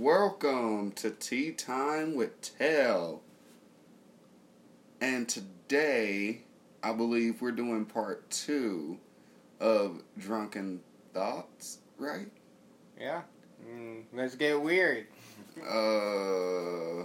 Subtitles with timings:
[0.00, 3.20] Welcome to Tea Time with Tell.
[4.98, 6.40] And today,
[6.82, 8.96] I believe we're doing part two
[9.60, 10.80] of Drunken
[11.12, 12.28] Thoughts, right?
[12.98, 13.20] Yeah.
[13.68, 15.06] Mm, let's get weird.
[15.62, 17.00] Uh,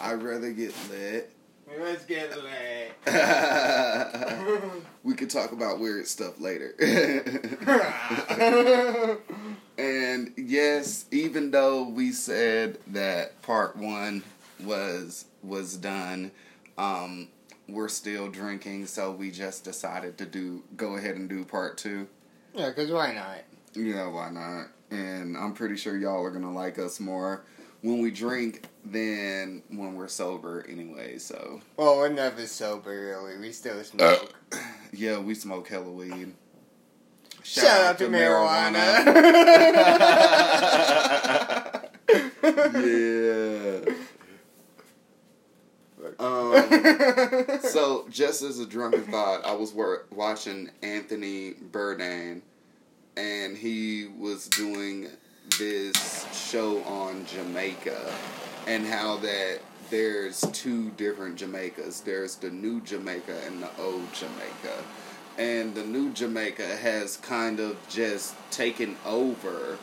[0.00, 1.30] I'd rather get lit.
[1.78, 2.92] Let's get lit.
[5.02, 6.74] we could talk about weird stuff later.
[9.82, 14.22] and yes, even though we said that part one
[14.62, 16.30] was was done,
[16.78, 17.26] um,
[17.68, 22.06] we're still drinking, so we just decided to do go ahead and do part two.
[22.54, 23.38] yeah, because why not?
[23.74, 24.68] Yeah, why not?
[24.90, 27.42] And I'm pretty sure y'all are gonna like us more
[27.80, 33.36] when we drink than when we're sober anyway, so Well, we're never sober, really.
[33.38, 34.32] We still smoke.
[34.92, 36.34] yeah, we smoke hella weed.
[37.42, 39.04] Shout, out to marijuana.
[42.74, 43.92] yeah.
[46.18, 52.42] Um, so, just as a drunken thought, I was wor- watching Anthony Bourdain,
[53.16, 55.08] and he was doing
[55.58, 58.12] this show on Jamaica,
[58.66, 62.04] and how that there's two different Jamaicas.
[62.04, 64.84] There's the new Jamaica and the old Jamaica.
[65.38, 69.78] And the new Jamaica has kind of just taken over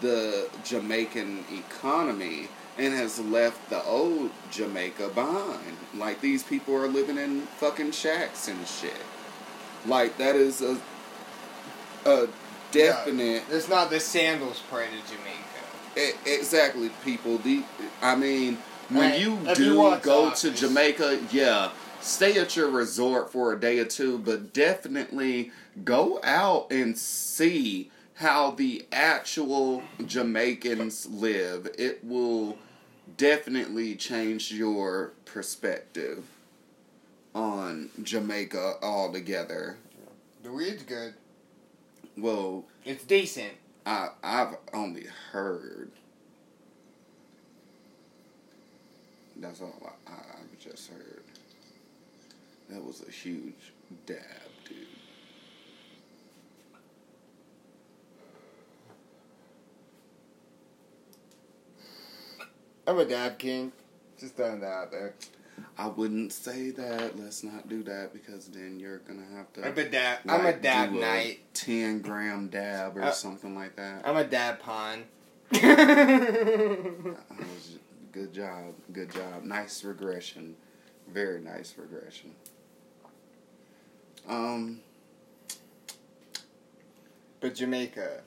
[0.00, 5.76] the Jamaican economy and has left the old Jamaica behind.
[5.94, 8.92] Like these people are living in fucking shacks and shit.
[9.86, 10.78] Like that is a
[12.04, 12.28] a
[12.72, 16.16] definite It's not the sandals part of Jamaica.
[16.26, 17.38] E- exactly, people.
[17.38, 17.62] The
[18.00, 21.70] I mean, when you do you go to Jamaica, yeah,
[22.02, 25.50] stay at your resort for a day or two, but definitely
[25.84, 31.68] go out and see how the actual Jamaicans live.
[31.78, 32.58] It will
[33.16, 36.24] definitely change your perspective
[37.34, 39.76] on Jamaica altogether.
[40.42, 41.14] The weed's good.
[42.16, 43.52] Well, It's decent.
[43.86, 45.90] I I've only heard.
[49.36, 49.74] That's all
[50.06, 51.22] I, I, I've just heard.
[52.72, 53.74] That was a huge
[54.06, 54.16] dab,
[54.66, 54.78] dude.
[62.86, 63.72] I'm a dab king.
[64.18, 65.14] Just throwing that out there.
[65.76, 67.18] I wouldn't say that.
[67.18, 69.66] Let's not do that because then you're gonna have to.
[69.66, 70.18] I'm a dab.
[70.26, 71.40] I'm a dab do knight.
[71.52, 74.06] Ten gram dab or Uh, something like that.
[74.08, 75.04] I'm a dab pawn.
[75.52, 75.66] Good
[78.32, 78.74] job.
[78.92, 79.44] Good job.
[79.44, 80.56] Nice regression.
[81.12, 82.30] Very nice regression.
[84.28, 84.80] Um.
[87.40, 88.22] but Jamaica.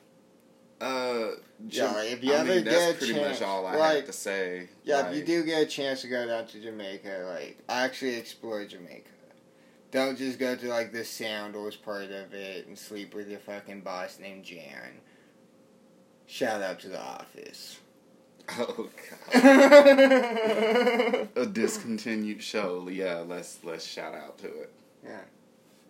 [0.80, 1.28] Uh,
[1.68, 3.76] Yeah, like, if you I ever mean, get that's a pretty chance, much all I
[3.76, 4.68] like- have to say.
[4.84, 8.62] Yeah, if you do get a chance to go down to Jamaica, like actually explore
[8.66, 9.08] Jamaica.
[9.90, 13.80] Don't just go to like the Sandals part of it and sleep with your fucking
[13.80, 15.00] boss named Jan.
[16.26, 17.78] Shout out to the office.
[18.58, 18.88] Oh
[19.32, 22.88] god, a discontinued show.
[22.88, 24.72] Yeah, let's let's shout out to it.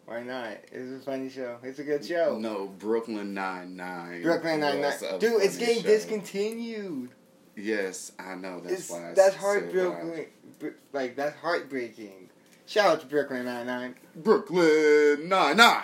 [0.06, 0.53] Why not?
[0.71, 1.59] It's a funny show.
[1.65, 2.39] It's a good show.
[2.39, 4.22] No, Brooklyn Nine Nine.
[4.22, 4.93] Brooklyn Nine Nine.
[5.19, 5.89] Dude, it's getting show.
[5.89, 7.11] discontinued.
[7.56, 8.61] Yes, I know.
[8.61, 9.11] That's It's, why.
[9.11, 10.27] I that's said heartbreaking.
[10.61, 12.31] br- Like that's heartbreaking.
[12.67, 13.94] Shout out to Brooklyn Nine Nine.
[14.15, 15.83] Brooklyn Nine Nine.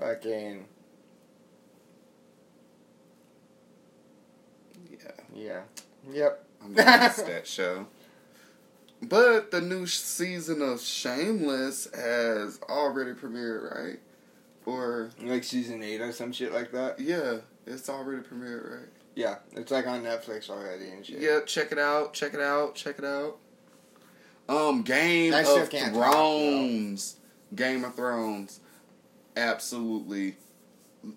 [0.00, 0.64] Fucking
[4.90, 4.98] Yeah.
[5.34, 5.60] yeah.
[6.10, 6.44] Yep.
[6.62, 7.86] I'm gonna miss that show.
[9.02, 14.00] But the new season of Shameless has already premiered, right?
[14.66, 16.98] Or Like season eight or some shit like that.
[17.00, 17.36] yeah,
[17.66, 18.88] it's already premiered, right?
[19.14, 21.20] Yeah, it's like on Netflix already and shit.
[21.20, 23.38] Yeah, check it out, check it out, check it out.
[24.48, 27.16] Um, Game still of can't talk, Thrones.
[27.54, 28.60] Game of Thrones.
[29.36, 30.36] Absolutely.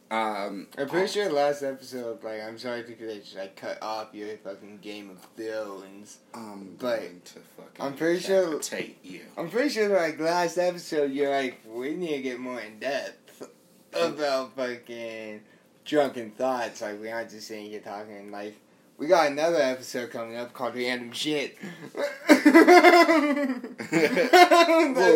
[0.09, 4.37] Um, I'm pretty sure last episode, like, I'm sorry to just like cut off your
[4.37, 6.19] fucking Game of Thrones.
[6.33, 8.59] I'm but going to fucking I'm pretty sure-
[9.03, 9.22] you.
[9.37, 13.47] I'm pretty sure, like, last episode, you're like, we need to get more in depth
[13.93, 15.41] about fucking
[15.84, 16.81] drunken thoughts.
[16.81, 18.31] Like, we aren't just sitting here talking.
[18.31, 18.55] Like,
[19.01, 21.57] we got another episode coming up called Random Shit.
[21.95, 22.29] well,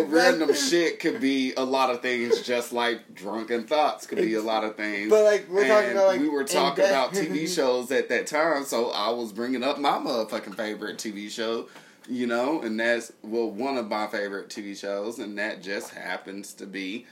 [0.07, 4.41] random shit could be a lot of things, just like drunken thoughts could be a
[4.41, 5.11] lot of things.
[5.11, 8.63] But, like, we're talking about, like, we were talking about TV shows at that time,
[8.65, 11.69] so I was bringing up my motherfucking favorite TV show,
[12.09, 16.55] you know, and that's well one of my favorite TV shows, and that just happens
[16.55, 17.05] to be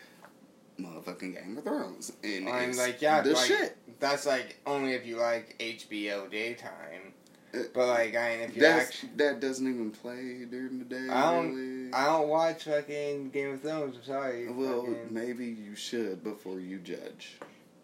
[0.79, 3.77] motherfucking Game of Thrones, and I'm it's like, yeah, the like, shit.
[3.99, 7.13] That's like only if you like HBO daytime.
[7.53, 11.07] Uh, But like, I mean, if you actually, that doesn't even play during the day.
[11.09, 11.93] I don't- really.
[11.93, 13.97] I don't watch fucking Game of Thrones.
[13.97, 14.49] I'm sorry.
[14.51, 17.37] well, fucking- maybe you should before you judge.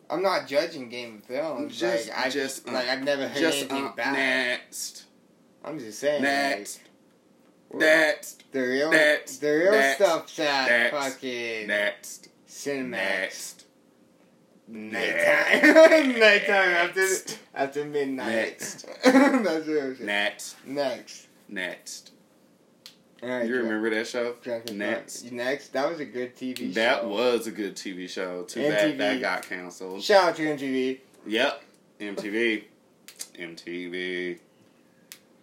[0.10, 1.78] I'm not judging Game of Thrones.
[1.80, 4.14] Just- like, I just, uh, like I've never heard Just anything bad.
[4.14, 5.04] next,
[5.64, 6.24] I'm just saying.
[6.24, 6.80] next,
[7.70, 12.92] like, next, the real, next, the real next, stuff's at next, fucking next, Cinemax.
[12.92, 13.66] next,
[14.68, 16.20] Nighttime.
[16.20, 17.08] Nighttime after
[17.54, 18.28] after midnight.
[18.60, 18.86] Next.
[19.04, 20.02] That's real shit.
[20.06, 21.28] next, Next.
[21.48, 22.12] next.
[23.22, 24.36] All right, You remember that show?
[24.42, 25.24] Drunken Next.
[25.24, 25.34] Next.
[25.34, 25.68] Next.
[25.74, 27.10] That was a good TV That show.
[27.10, 28.44] That was a good TV show.
[28.44, 28.98] Too bad MTV.
[28.98, 30.02] that got canceled.
[30.02, 31.00] Shout out to MTV.
[31.28, 31.64] Yep,
[32.00, 32.64] MTV,
[33.38, 34.38] MTV.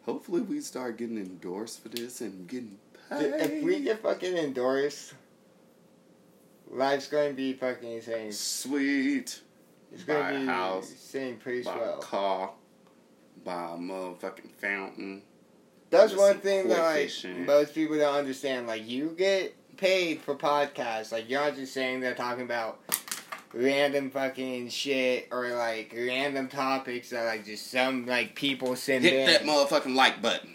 [0.07, 2.79] Hopefully, we start getting endorsed for this and getting
[3.11, 3.35] paid.
[3.35, 5.13] If we get fucking endorsed,
[6.71, 8.33] life's going to be fucking insane.
[8.33, 9.41] sweet,
[9.93, 11.99] It's going to be house, insane pretty buy a swell.
[11.99, 12.51] car,
[13.45, 15.23] buy a motherfucking fountain.
[15.91, 17.39] That's one thing that like shit.
[17.47, 18.67] most people don't understand.
[18.67, 21.13] Like you get paid for podcasts.
[21.13, 22.81] Like you're not just saying they're talking about
[23.55, 29.15] random fucking shit or like random topics that like just some like people send Hit
[29.15, 29.27] in.
[29.27, 30.55] that motherfucking like button.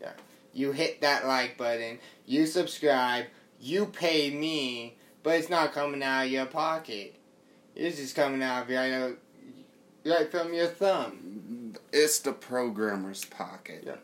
[0.00, 0.12] Yeah.
[0.54, 3.26] you hit that like button, you subscribe,
[3.60, 7.16] you pay me, but it's not coming out of your pocket.
[7.74, 9.16] It's just coming out of your,
[10.04, 11.74] right from your thumb.
[11.92, 13.84] It's the programmer's pocket.
[13.86, 13.96] Yeah.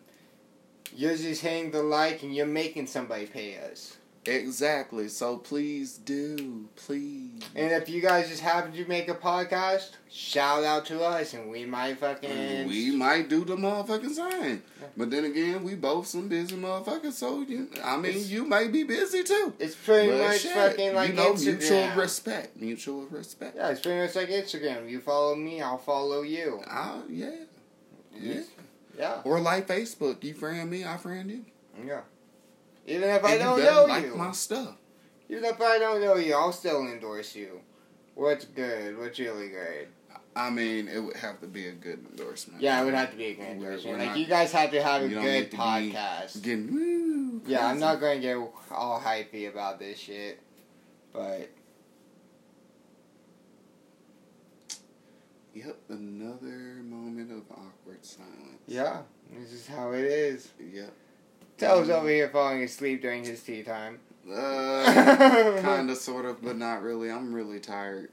[0.94, 3.97] You're just hitting the like and you're making somebody pay us.
[4.28, 5.08] Exactly.
[5.08, 7.40] So please do, please.
[7.54, 11.50] And if you guys just happen to make a podcast, shout out to us and
[11.50, 14.62] we might fucking We might do the motherfucking same.
[14.80, 14.86] Yeah.
[14.96, 18.69] But then again, we both some busy motherfuckers, so you, I mean, It's- you may
[18.69, 19.54] be busy too.
[19.58, 21.58] It's pretty But much shit, fucking like you know, Instagram.
[21.58, 22.56] mutual respect.
[22.60, 23.56] Mutual respect.
[23.56, 24.90] Yeah, it's pretty much like Instagram.
[24.90, 26.60] You follow me, I'll follow you.
[26.69, 27.30] Uh, yeah,
[28.14, 28.40] yeah.
[28.98, 29.20] Yeah.
[29.25, 31.44] Or like Facebook, you friend me, I friend you.
[31.86, 32.00] Yeah.
[32.88, 34.14] Even if I don't you know like you.
[34.17, 34.75] my stuff.
[35.29, 37.61] Even if I don't know you, I'll still endorse you.
[38.14, 38.99] What's good?
[38.99, 39.88] What's really good?
[40.35, 42.62] I mean, it would have to be a good endorsement.
[42.62, 43.96] Yeah, it would have to be a good We're- endorsement.
[43.99, 46.43] we're Like not- you guys have to have a good need to be podcast.
[46.43, 47.43] Getting woo.
[47.46, 48.37] Yeah, I'm not going to get
[48.70, 50.40] all hypey about this shit,
[51.12, 51.50] but
[55.55, 58.62] Yep, another moment of awkward silence.
[58.67, 59.02] yeah,
[59.32, 60.50] this is how it is.
[60.73, 60.93] Yep.
[61.58, 63.99] Tell's over here falling asleep during his tea time.
[64.31, 67.10] Uh, kind of, sort of, but not really.
[67.10, 68.10] I'm really tired.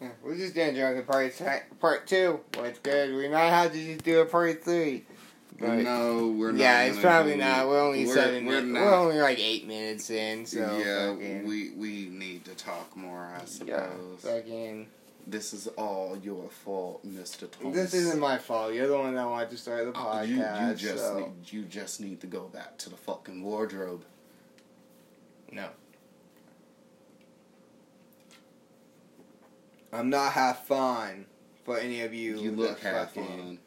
[0.00, 1.34] Yeah, we're just doing drunken part
[1.78, 2.40] part two.
[2.54, 3.14] What's good?
[3.14, 5.04] We might have to just do a part three.
[5.58, 6.60] But no, we're not.
[6.60, 7.68] yeah, it's probably not.
[7.68, 8.80] We're only we're- 7 We're minutes.
[8.80, 13.26] We're only like eight minutes in, so yeah, fucking, we we need to talk more.
[13.26, 14.88] I yeah, suppose fucking.
[15.26, 17.74] This is all your fault, Mister Thomas.
[17.74, 18.74] This isn't my fault.
[18.74, 20.28] You're the one that wanted to start the Uh, podcast.
[20.28, 21.18] you, you just so.
[21.18, 24.04] need, you just need to go back to the fucking wardrobe.
[25.52, 25.68] No.
[29.92, 31.26] I'm not half fun
[31.64, 32.38] for any of you.
[32.38, 33.58] You look half fucking- fun.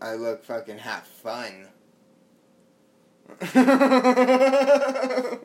[0.00, 1.68] I look fucking half fun.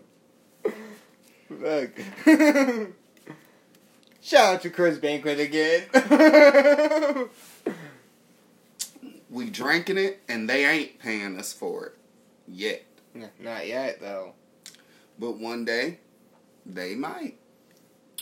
[1.50, 1.92] look.
[4.22, 5.84] Shout out to Chris Banquet again.
[9.30, 11.98] We drinking it, and they ain't paying us for it
[12.50, 12.84] yet.
[13.40, 14.34] Not yet, though.
[15.18, 16.00] But one day,
[16.66, 17.36] they might.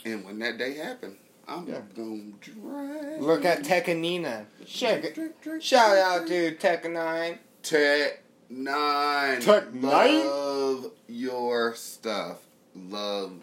[0.05, 1.81] And when that day happen, I'm Yeah.
[1.95, 3.21] gonna drink.
[3.21, 4.45] Look at Tekanina.
[4.67, 5.15] Check it.
[5.15, 7.39] Drink, drink, Shout out to Tech9.
[7.63, 9.41] Tech Nine.
[9.41, 10.25] Tech Nine?
[10.27, 12.37] Love your stuff.
[12.75, 13.33] Love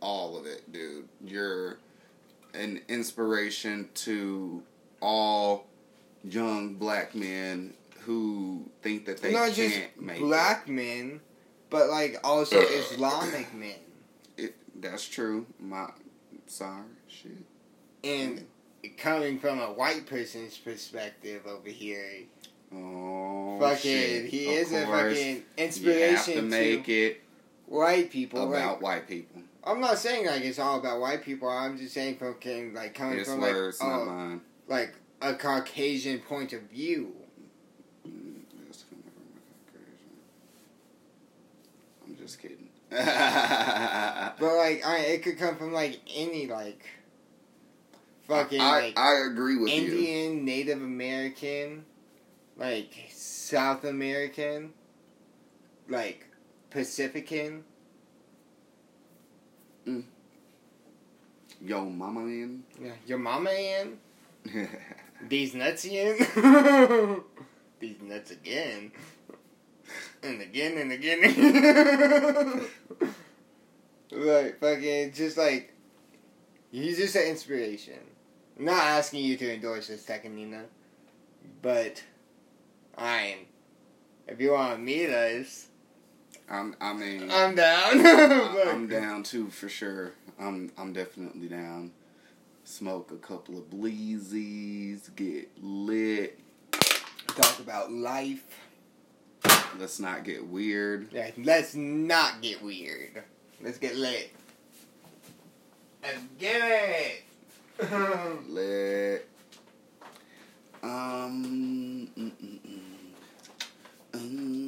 [0.00, 1.08] all of it, dude.
[1.24, 1.78] You're
[2.54, 4.62] an inspiration to
[5.00, 5.66] all
[6.22, 11.20] young black men who think that they Not can't just make black men,
[11.70, 13.74] but like also Islamic men.
[14.36, 14.44] it.
[14.44, 14.54] it.
[14.80, 15.46] That's true.
[15.60, 15.88] My
[16.46, 17.32] sorry, shit.
[18.02, 18.44] And
[18.98, 22.04] coming from a white person's perspective over here,
[22.76, 24.26] Oh, fucking, shit.
[24.26, 27.22] he Of is a course, fucking You have inspiration to make it
[27.66, 28.48] white people.
[28.48, 29.42] about Like, white people.
[29.66, 31.48] I'm not saying like it's all about white people.
[31.48, 34.40] I'm just saying fucking like coming His from like mine.
[34.68, 37.12] like a Caucasian point of view.
[38.04, 39.40] That's coming from a
[39.72, 40.18] Caucasian.
[42.06, 42.68] I'm just kidding.
[42.90, 46.84] But like, I it could come from like any like
[48.28, 49.82] fucking I, like I agree with you.
[49.82, 51.84] Indian, Native American,
[52.56, 54.74] like South American,
[55.88, 56.26] like
[56.70, 57.64] Pacifican.
[59.86, 60.04] Mm.
[61.60, 62.62] Yo Mama in.
[62.80, 63.98] Yeah, your mama in.
[65.28, 66.18] These nuts in.
[67.80, 68.92] These nuts again.
[70.22, 72.66] And again and again.
[74.12, 75.74] like fucking just like
[76.70, 78.00] he's just an inspiration.
[78.58, 80.64] I'm not asking you to endorse this Tekanina,
[81.62, 82.02] but
[82.96, 83.38] I'm.
[84.26, 85.68] If you want to meet us,
[86.48, 88.06] I'm, I mean, I'm down.
[88.06, 90.12] I- I'm down too for sure.
[90.38, 91.92] I'm I'm definitely down.
[92.64, 96.38] Smoke a couple of bleezies, get lit.
[96.72, 98.44] Talk about life.
[99.78, 101.12] Let's not get weird.
[101.12, 103.22] Yeah, let's not get weird.
[103.60, 104.30] Let's get lit.
[106.02, 107.22] Let's get it.
[108.48, 109.28] Lit.
[110.82, 112.08] Um.
[112.16, 112.58] mm, mm,
[114.12, 114.63] mm.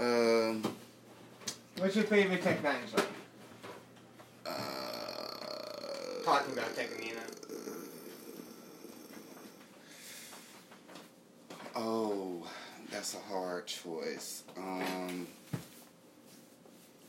[0.00, 0.62] Um.
[1.78, 3.04] What's your favorite Tech Nine song?
[4.46, 7.20] Uh, Talking about Tekanina.
[11.76, 12.46] Oh,
[12.90, 14.42] that's a hard choice.
[14.56, 15.26] Um.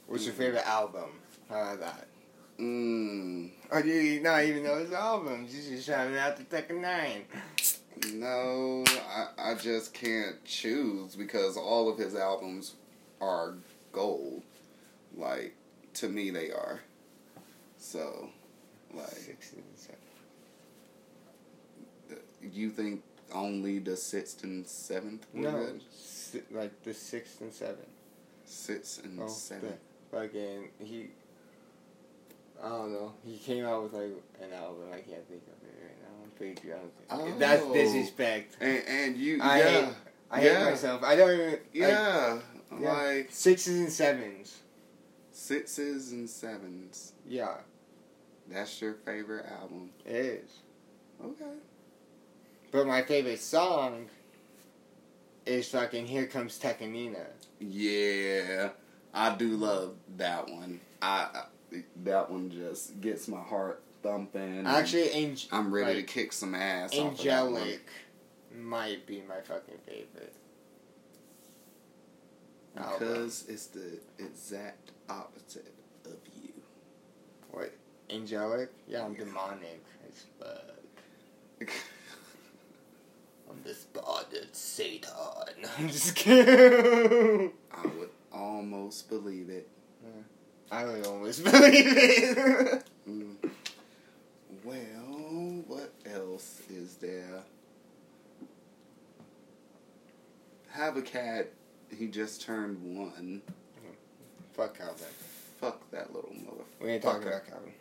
[0.08, 1.10] What's your favorite album?
[1.50, 2.08] How about that?
[2.60, 5.56] Mm, Or do you not even know his albums?
[5.56, 7.24] You just shouting out the Tekken 9.
[8.20, 12.76] no, I, I just can't choose because all of his albums
[13.22, 13.54] are
[13.92, 14.44] gold.
[15.16, 15.54] Like,
[15.96, 16.80] to me, they are.
[17.78, 18.30] So,
[18.94, 19.98] like, Six and seven.
[22.42, 25.82] you think only the sixth and seventh No, good?
[25.94, 27.88] si- like the sixth and seventh.
[28.46, 29.78] Sixth and Oh, seventh.
[30.12, 31.08] Fucking, he.
[32.64, 33.14] I don't know.
[33.26, 34.12] He came out with like
[34.42, 34.84] an album.
[34.92, 36.24] I can't think of it right now.
[36.24, 36.92] I'm pretty drunk.
[37.10, 37.34] Oh.
[37.40, 38.58] That's disrespect.
[38.60, 39.70] And, and you, I yeah.
[39.86, 39.96] hate-
[40.34, 40.60] I Yeah.
[40.66, 41.04] hate myself.
[41.04, 41.50] I don't even.
[41.52, 42.44] Like,
[42.80, 42.92] yeah.
[42.94, 44.58] Like, sixes and sevens.
[45.32, 47.14] sixes and sevens.
[47.28, 47.56] Yeah,
[48.50, 49.90] That's your favorite album.
[50.06, 50.52] it is.
[51.24, 51.54] Okay.
[52.72, 54.08] But my favorite song
[55.46, 57.26] is fucking Here Comes Tekanina.
[57.60, 58.70] Yeah,
[59.14, 60.80] I do love that one.
[61.02, 61.44] I, I
[62.04, 64.66] that one just gets my heart thumping.
[64.66, 66.98] Actually, Ang- I'm ready like, to kick some ass.
[66.98, 67.20] off of.
[67.20, 67.80] Anghellic
[68.58, 70.34] might be my fucking favorite.
[72.78, 72.94] Album.
[73.00, 75.74] because it's the exact opposite
[76.06, 76.54] of you.
[77.52, 77.74] What?
[78.10, 78.70] Anghellic?
[78.88, 81.70] Yeah, I'm demonic as fuck.
[83.50, 85.10] I'm the spotted Satan.
[85.78, 87.52] I'm just kidding.
[87.74, 89.68] I would almost believe it.
[90.72, 92.84] I would almost believe it.
[93.10, 93.36] Mm.
[94.64, 97.44] Well, what else is there?
[100.70, 101.52] Have a cat.
[101.98, 103.42] He just turned one.
[104.54, 105.08] Fuck Calvin.
[105.60, 106.84] Fuck that little motherfucker.
[106.84, 107.74] We ain't talking about Calvin.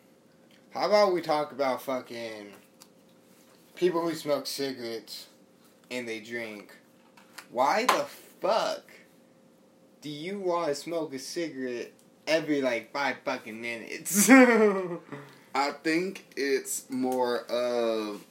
[0.71, 2.53] How about we talk about fucking
[3.75, 5.27] people who smoke cigarettes
[5.89, 6.75] and they drink?
[7.49, 8.05] Why the
[8.39, 8.83] fuck
[10.01, 11.91] do you want to smoke a cigarette
[12.27, 14.29] every like five fucking minutes?
[15.53, 18.23] I think it's more of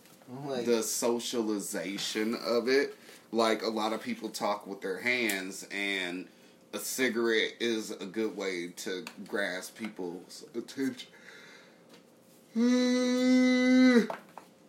[0.44, 2.96] like, the socialization of it.
[3.32, 6.26] Like a lot of people talk with their hands, and
[6.72, 11.08] a cigarette is a good way to grasp people's attention.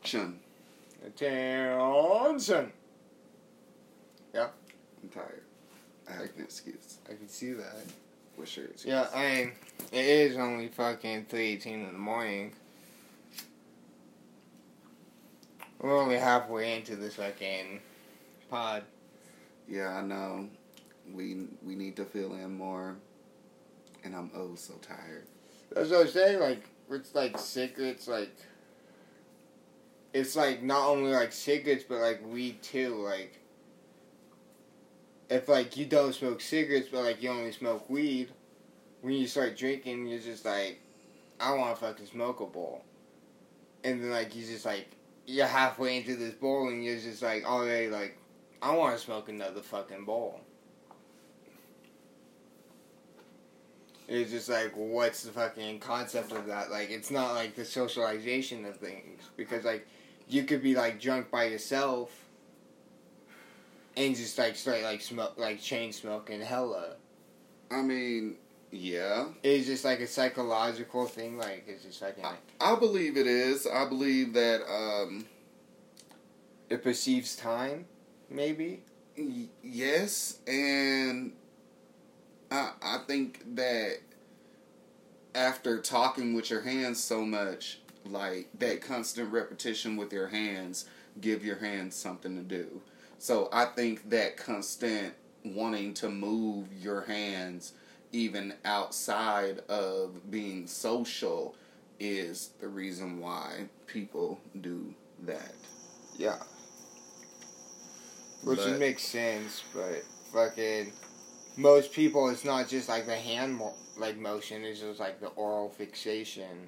[0.04, 0.40] Chun,
[1.06, 2.72] attention.
[5.04, 5.42] I'm tired.
[6.08, 7.00] I have an excuse.
[7.10, 7.78] I can see that.
[8.36, 8.86] What's your excuse?
[8.86, 9.52] Yeah, I mean,
[9.92, 12.54] it is only fucking three eighteen in the morning.
[15.80, 17.82] We're only halfway into this fucking
[18.52, 18.84] pod.
[19.68, 20.50] Yeah, I know.
[21.12, 22.98] We we need to fill in more,
[24.04, 25.26] and I'm oh so tired.
[25.74, 26.40] That's what I'm saying.
[26.40, 28.08] Like it's like cigarettes.
[28.08, 28.36] Like
[30.14, 32.96] it's like not only like cigarettes, but like weed too.
[33.04, 33.40] Like
[35.30, 38.30] if like you don't smoke cigarettes, but like you only smoke weed,
[39.02, 40.80] when you start drinking, you're just like,
[41.40, 42.84] I want to fucking smoke a bowl,
[43.84, 44.88] and then like you just like
[45.26, 48.18] you're halfway into this bowl, and you're just like already like,
[48.62, 50.42] I want to smoke another fucking bowl.
[54.08, 56.70] It's just like, what's the fucking concept of that?
[56.70, 59.88] Like, it's not like the socialization of things because like
[60.28, 62.12] you could be like drunk by yourself
[63.96, 66.96] and just like start like smoke like chain smoking hella.
[67.70, 68.36] I mean,
[68.72, 71.38] yeah, It's just like a psychological thing.
[71.38, 72.18] Like it's just like
[72.60, 73.68] I believe it is.
[73.68, 75.26] I believe that um,
[76.70, 77.86] it perceives time,
[78.32, 78.82] maybe.
[79.64, 81.34] yes, and
[82.50, 84.00] I I think that
[85.36, 90.86] after talking with your hands so much, like that constant repetition with your hands,
[91.20, 92.82] give your hands something to do.
[93.20, 97.74] So I think that constant wanting to move your hands
[98.12, 101.56] even outside of being social
[102.00, 105.54] is the reason why people do that.
[106.18, 106.38] Yeah.
[108.44, 110.92] Which But- makes sense, but fucking
[111.58, 114.64] most people, it's not just like the hand mo- like motion.
[114.64, 116.68] It's just like the oral fixation,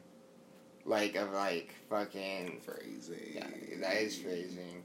[0.85, 2.61] like of like fucking.
[2.61, 3.33] Phrasing.
[3.33, 3.47] Yeah,
[3.79, 4.83] that is phrasing.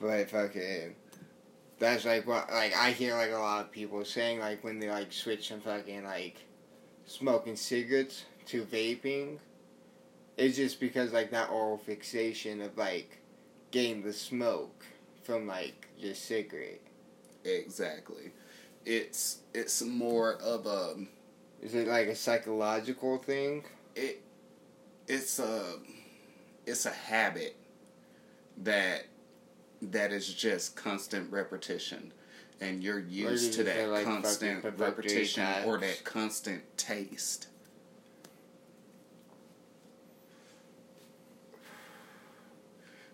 [0.00, 0.94] But fucking,
[1.78, 4.90] that's like what like I hear like a lot of people saying like when they
[4.90, 6.36] like switch from fucking like
[7.06, 9.38] smoking cigarettes to vaping,
[10.36, 13.18] it's just because like that oral fixation of like
[13.70, 14.84] getting the smoke
[15.22, 16.80] from like your cigarette.
[17.44, 18.32] Exactly.
[18.84, 20.94] It's it's more of a
[21.62, 23.64] Is it like a psychological thing?
[23.96, 24.22] it
[25.08, 25.74] it's a
[26.66, 27.56] it's a habit
[28.58, 29.06] that
[29.82, 32.12] that is just constant repetition
[32.60, 37.48] and you're used to that like, constant repetition or that constant taste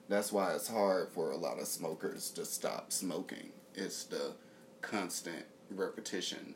[0.09, 4.33] that's why it's hard for a lot of smokers to stop smoking it's the
[4.83, 6.55] constant repetition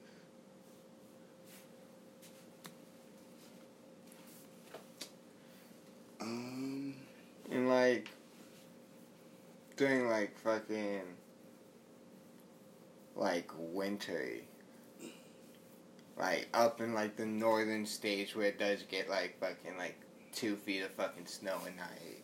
[6.21, 6.95] um
[7.51, 8.11] And like
[9.77, 11.03] during like fucking
[13.17, 14.35] like winter
[16.17, 19.99] like up in like the northern states where it does get like fucking like
[20.33, 22.20] two feet of fucking snow at night.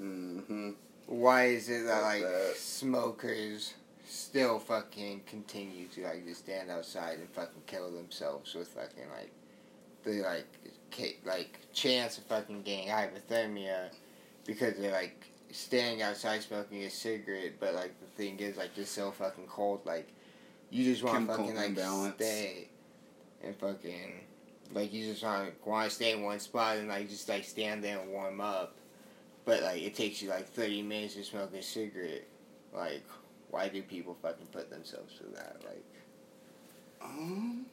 [0.00, 0.70] Mm-hmm.
[1.06, 2.54] Why is it that Like that.
[2.56, 3.74] smokers
[4.06, 9.30] still fucking continue to like just stand outside and fucking kill themselves with fucking like
[10.04, 10.46] the like
[10.90, 13.90] ca- like chance of fucking getting hypothermia
[14.46, 18.90] because they're like standing outside smoking a cigarette, but like the thing is like it's
[18.90, 20.08] so fucking cold, like
[20.70, 22.14] you just want to fucking like imbalance.
[22.16, 22.68] stay
[23.42, 24.20] and fucking
[24.72, 27.44] like you just want to want to stay in one spot and like just like
[27.44, 28.74] stand there and warm up,
[29.50, 32.26] but like it takes you like thirty minutes to smoke a cigarette.
[32.72, 33.02] Like,
[33.50, 35.56] why do people fucking put themselves through that?
[35.64, 35.84] Like,
[37.02, 37.66] Um.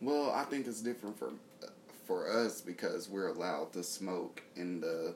[0.00, 1.32] Well, I think it's different for
[2.06, 5.14] for us because we're allowed to smoke in the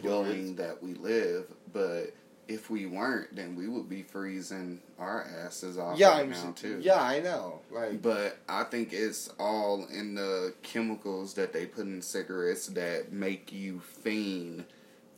[0.00, 1.46] dwelling that we live.
[1.72, 2.14] But
[2.46, 6.78] if we weren't, then we would be freezing our asses off yeah, right now too.
[6.80, 7.60] yeah, I know.
[7.72, 13.12] Like, But I think it's all in the chemicals that they put in cigarettes that
[13.12, 14.64] make you fiend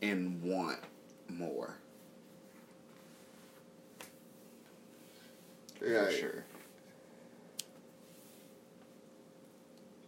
[0.03, 0.79] and want
[1.29, 1.75] more.
[5.85, 6.45] yeah, For sure.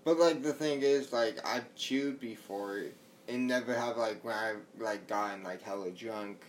[0.05, 2.85] But like the thing is, like I've chewed before
[3.29, 6.45] and never have like when I like gotten like hella drunk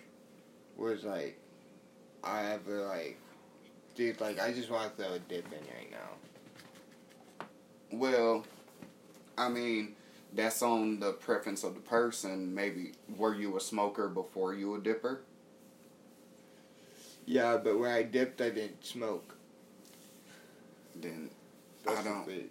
[0.77, 1.37] was like
[2.23, 3.17] I ever like
[3.95, 7.45] dude like I just want to throw a dip in right now.
[7.91, 8.45] Well,
[9.37, 9.95] I mean,
[10.33, 12.53] that's on the preference of the person.
[12.53, 15.21] Maybe were you a smoker before you a dipper?
[17.25, 19.35] Yeah, but when I dipped, I didn't smoke.
[20.95, 21.29] Then
[21.85, 22.49] That's I don't.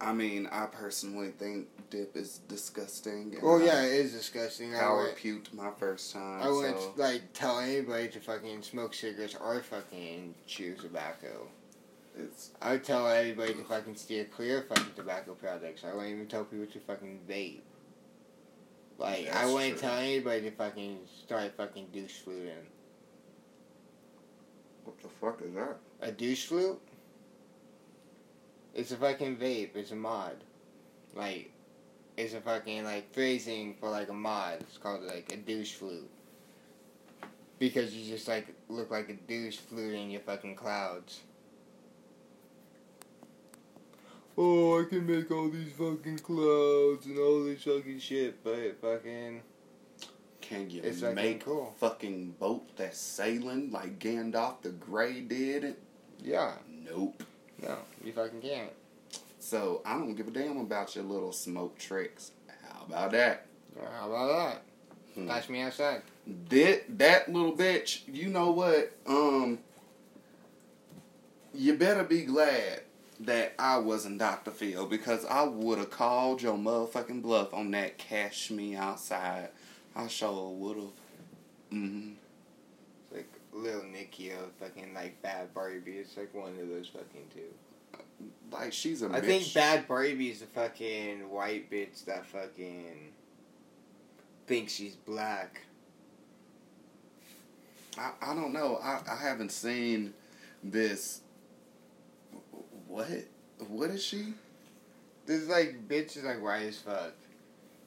[0.00, 3.36] I mean, I personally think dip is disgusting.
[3.42, 4.74] Oh, I yeah, it is disgusting.
[4.74, 6.42] I wouldn't, puked my first time.
[6.42, 11.48] I wouldn't like tell anybody to fucking smoke cigarettes or fucking chew tobacco.
[12.18, 15.84] It's I would tell everybody to fucking steer clear of fucking tobacco products.
[15.84, 17.60] I wouldn't even tell people to fucking vape.
[18.98, 19.88] Like, I That's wouldn't true.
[19.88, 22.66] tell anybody to fucking start fucking douche fluting.
[24.84, 25.76] what the fuck is that?
[26.00, 26.80] A douche flute?
[28.74, 29.76] It's a fucking vape.
[29.76, 30.36] It's a mod.
[31.14, 31.52] Like,
[32.16, 34.60] it's a fucking, like, phrasing for, like, a mod.
[34.60, 36.08] It's called, like, a douche flute.
[37.58, 41.20] Because you just, like, look like a douche fluting your fucking clouds.
[44.40, 49.42] Oh, I can make all these fucking clouds and all this fucking shit, but fucking...
[50.40, 51.74] Can you It's make cool.
[51.78, 55.74] fucking boat that's sailing like Gandalf the Grey did?
[56.22, 56.52] Yeah.
[56.88, 57.22] Nope.
[57.60, 58.70] No, you fucking can't.
[59.40, 62.30] So I don't give a damn about your little smoke tricks.
[62.62, 63.46] How about that?
[63.78, 64.62] How about that?
[65.14, 65.26] Hmm.
[65.26, 66.02] Catch me outside.
[66.48, 68.92] That that little bitch, you know what?
[69.06, 69.58] Um
[71.52, 72.82] you better be glad
[73.20, 74.50] that I wasn't Dr.
[74.50, 79.48] Phil because I would have called your motherfucking bluff on that cash me outside.
[79.96, 80.86] I sure would have.
[81.70, 82.10] hmm
[83.10, 85.96] It's like Lil Nicky of fucking like Bhad Bhabie.
[85.96, 88.26] It's like one of those fucking two.
[88.52, 89.10] like she's a.
[89.10, 93.12] I think Bhad Bhabie's a fucking white bitch that fucking
[94.46, 95.62] thinks she's black.
[97.98, 98.78] I, I don't know.
[98.80, 100.14] I, I haven't seen
[100.62, 101.20] this.
[102.88, 103.06] What?
[103.68, 104.34] What is she?
[105.26, 107.12] This like bitch is like white as fuck,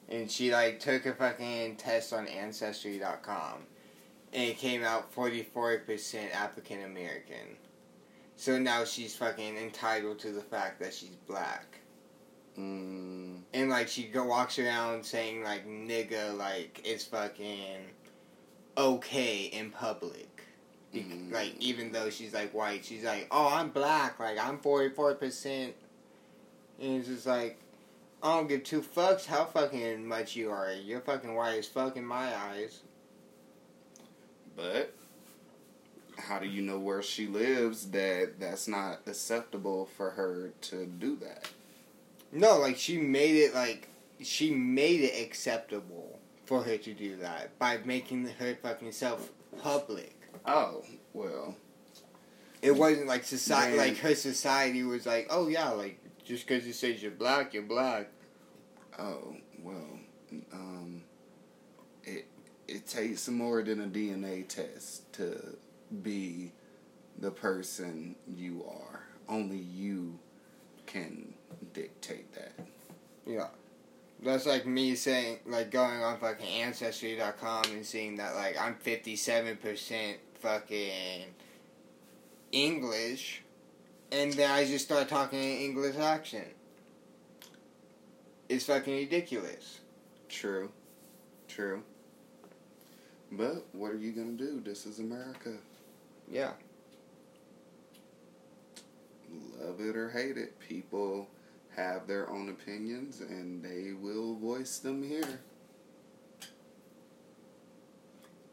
[0.08, 3.58] and she like took a fucking test on Ancestry.com,
[4.32, 7.56] and it came out forty four percent African American.
[8.36, 11.78] So now she's fucking entitled to the fact that she's black.
[12.58, 17.78] Mm, And like she go walks around saying like nigga like it's fucking
[18.76, 20.31] okay in public.
[20.94, 21.32] Mm.
[21.32, 25.14] Like even though she's like white, she's like, Oh, I'm black, like I'm forty four
[25.14, 25.74] percent
[26.80, 27.58] and it's just like
[28.22, 30.72] I don't give two fucks how fucking much you are.
[30.72, 32.80] You're fucking white as fuck in my eyes.
[34.56, 34.92] but
[36.18, 41.16] how do you know where she lives that that's not acceptable for her to do
[41.16, 41.48] that?
[42.30, 43.88] No, like she made it like
[44.20, 49.30] she made it acceptable for her to do that by making her fucking self
[49.62, 50.14] public.
[50.46, 51.54] Oh well,
[52.62, 53.88] It wasn't like society, Man.
[53.88, 57.62] like her society was like, oh yeah, like just because it says you're black, you're
[57.62, 58.08] black.
[58.98, 59.98] oh well.
[60.52, 61.02] Um,
[62.04, 62.26] it
[62.68, 65.56] it takes more than a DNA test to
[66.02, 66.52] be
[67.18, 69.02] the person you are.
[69.28, 70.18] Only you
[70.86, 71.34] can
[71.74, 72.54] dictate that.
[73.26, 73.48] Yeah.
[74.22, 80.14] That's like me saying, like going on fucking Ancestry.com and seeing that, like, I'm 57%
[80.40, 81.24] fucking
[82.52, 83.42] English,
[84.12, 86.54] and then I just start talking in English accent.
[88.48, 89.80] It's fucking ridiculous.
[90.28, 90.70] True,
[91.48, 91.82] true.
[93.32, 94.60] But what are you gonna do?
[94.60, 95.54] This is America.
[96.30, 96.52] Yeah.
[99.58, 101.26] Love it or hate it, people
[101.76, 105.40] have their own opinions and they will voice them here.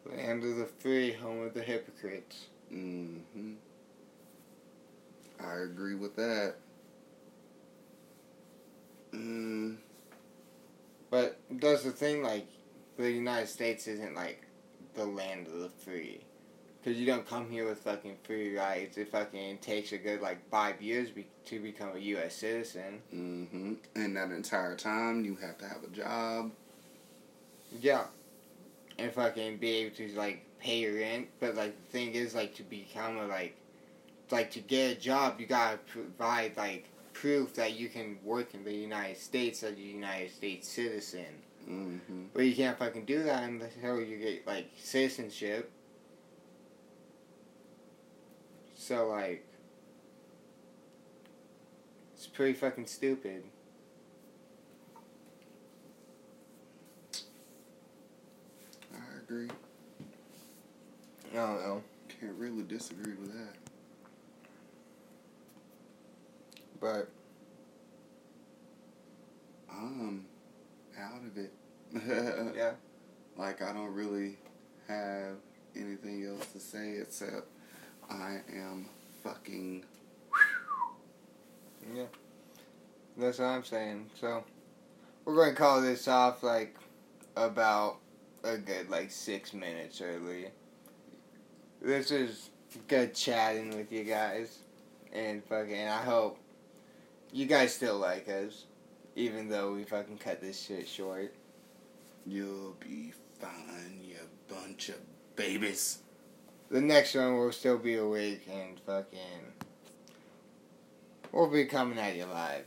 [0.05, 2.47] Land of the free, home of the hypocrites.
[2.73, 3.53] Mm-hmm.
[5.39, 6.55] I agree with that.
[9.13, 9.77] Mm,
[11.09, 12.47] But that's the thing, like,
[12.97, 14.43] the United States isn't like
[14.95, 16.21] the land of the free.
[16.81, 18.97] Because you don't come here with fucking free rights.
[18.97, 22.35] It fucking takes a good, like, five years be- to become a U.S.
[22.35, 23.01] citizen.
[23.11, 26.51] hmm And that entire time, you have to have a job.
[27.81, 28.05] Yeah.
[28.97, 31.27] And fucking be able to, like, pay your rent.
[31.39, 33.55] But, like, the thing is, like, to become a, like,
[34.31, 38.63] like, to get a job, you gotta provide, like, proof that you can work in
[38.63, 41.25] the United States as a United States citizen.
[41.65, 41.97] hmm
[42.33, 45.69] But you can't fucking do that until you get like citizenship.
[48.89, 49.45] So like,
[52.15, 53.43] it's pretty fucking stupid.
[58.91, 59.47] I agree.
[61.31, 61.83] I don't know,
[62.19, 63.53] Can't really disagree with that.
[66.81, 67.09] but
[69.71, 70.25] I'm
[70.99, 71.53] out of it.
[72.57, 72.71] yeah,
[73.37, 74.39] Like I don't really
[74.87, 75.35] have
[75.75, 77.48] anything else to say except
[78.09, 78.85] I am
[79.23, 79.83] fucking
[81.93, 82.03] yeah,
[83.17, 84.09] that's what I'm saying.
[84.19, 84.43] So
[85.25, 86.75] we're going to call this off like
[87.35, 87.97] about
[88.43, 90.47] a good like six minutes early.
[91.81, 92.49] This is
[92.87, 94.59] good chatting with you guys,
[95.13, 96.37] and fucking I hope
[97.31, 98.65] you guys still like us,
[99.15, 101.33] even though we fucking cut this shit short.
[102.25, 104.17] You'll be fine, you
[104.47, 104.97] bunch of
[105.35, 105.99] babies.
[106.69, 109.19] The next one will still be awake and fucking.
[111.31, 112.65] We'll be coming at you live.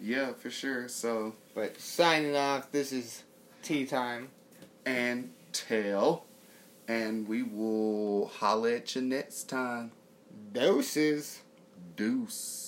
[0.00, 0.88] Yeah, for sure.
[0.88, 3.22] So But signing off, this is
[3.62, 4.28] tea time.
[4.84, 6.24] and tail.
[6.88, 9.90] And we will holla at you next time.
[10.52, 11.40] Doses.
[11.96, 12.65] Deuce.